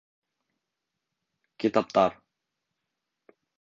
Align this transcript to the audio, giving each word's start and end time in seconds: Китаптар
Китаптар 1.61 2.11